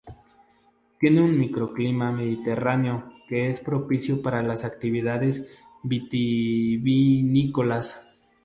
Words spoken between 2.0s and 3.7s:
mediterráneo que es